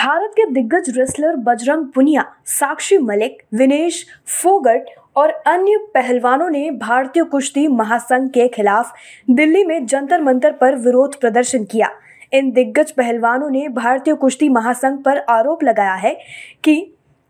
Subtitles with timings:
[0.00, 4.04] Bharat के दिग्गज wrestler Bajrang Punia, Sakshi Malik, Vinesh
[4.42, 4.84] Phogat
[5.16, 8.92] और अन्य पहलवानों ने भारतीय कुश्ती महासंघ के खिलाफ
[9.30, 11.88] दिल्ली में जंतर मंतर पर विरोध प्रदर्शन किया।
[12.32, 16.14] इन दिग्गज पहलवानों ने भारतीय कुश्ती महासंघ पर आरोप लगाया है
[16.64, 16.76] कि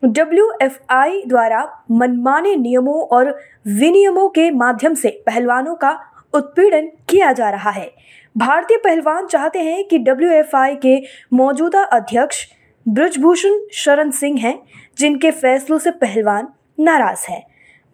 [0.03, 3.35] डब्ल्यूएफआई द्वारा मनमाने नियमों और
[3.67, 5.97] विनियमों के माध्यम से पहलवानों का
[6.33, 7.91] उत्पीड़न किया जा रहा है।
[8.37, 10.97] भारतीय पहलवान चाहते हैं कि डब्ल्यूएफआई के
[11.33, 12.45] मौजूदा अध्यक्ष
[12.87, 14.59] ब्रजभूषण शरण सिंह हैं,
[14.97, 16.47] जिनके फैसलों से पहलवान
[16.79, 17.43] नाराज़ हैं।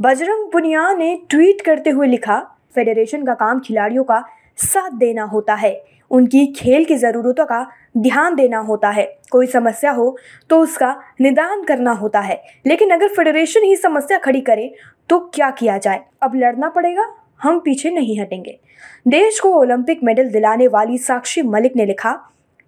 [0.02, 2.40] बजरंग पुनिया ने ट्वीट करते हुए लिखा,
[2.76, 4.24] फेडरेशन का काम खिलाड़ियों का
[4.58, 7.66] साथ देना होता है। उनकी खेल की ज़रूरतों का
[7.98, 10.18] ध्यान देना होता है। कोई समस्या हो
[10.50, 14.74] तो उसका निदान करना होता है। लेकिन अगर फेडरेशन ही समस्या खड़ी करे
[15.10, 16.00] तो क्या किया जाए?
[16.22, 17.06] अब लड़ना पड़ेगा,
[17.42, 18.60] हम पीछे नहीं हटेंगे।
[19.08, 22.20] देश को ओलंपिक मेडल दिलाने वाली साक्षी मलिक ने लिखा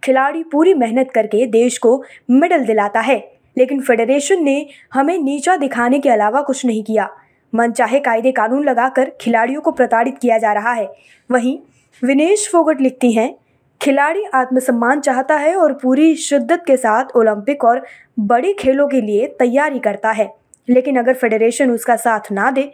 [0.03, 5.99] खिलाड़ी पूरी मेहनत करके देश को मेडल दिलाता है। लेकिन फेडरेशन ने हमें नीचा दिखाने
[5.99, 7.09] के अलावा कुछ नहीं किया।
[7.55, 10.93] मन चाहे कायदे कानून लगाकर खिलाड़ियों को प्रताड़ित किया जा रहा है।
[11.31, 11.59] वहीं
[12.03, 13.35] विनेश फोगट लिखती हैं,
[13.81, 17.85] खिलाड़ी आत्मसम्मान चाहता है और पूरी शिद्दत के साथ ओलंपिक और
[18.19, 20.33] बड़े खेलों के लिए तैयारी करता है।
[20.69, 22.71] लेकिन अगर फेडरेशन उसका साथ ना दे,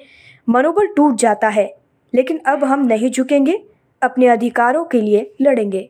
[0.49, 1.75] मनोबल टूट जाता है।
[2.15, 3.63] लेकिन अब हम नहीं झुकेंगे,
[4.01, 5.89] अपने अधिकारों के लिए लड़ेंगे।